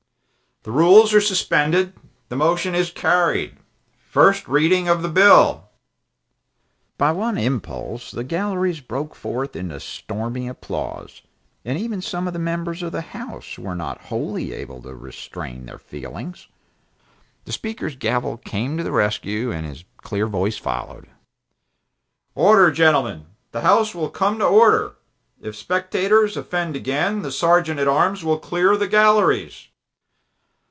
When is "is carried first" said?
2.75-4.47